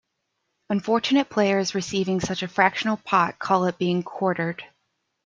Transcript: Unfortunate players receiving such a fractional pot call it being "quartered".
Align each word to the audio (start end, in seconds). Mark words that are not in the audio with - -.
Unfortunate 0.71 1.29
players 1.29 1.75
receiving 1.75 2.19
such 2.21 2.41
a 2.41 2.47
fractional 2.47 2.97
pot 2.97 3.37
call 3.37 3.65
it 3.65 3.77
being 3.77 4.01
"quartered". 4.01 4.63